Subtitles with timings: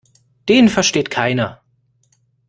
[0.49, 1.61] Den versteht keiner.